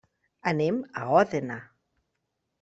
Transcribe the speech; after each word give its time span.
Anem 0.51 0.79
a 1.03 1.03
Òdena. 1.19 1.61